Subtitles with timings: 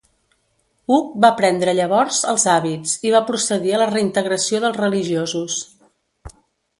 [0.93, 5.59] Hug va prendre llavors els hàbits, i va procedir a la reintegració dels religiosos.